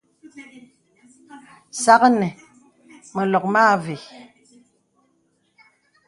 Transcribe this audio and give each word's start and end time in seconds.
Sàknə 1.81 2.27
məlɔk 3.15 3.45
mə 3.53 3.59
àvə. 3.73 3.95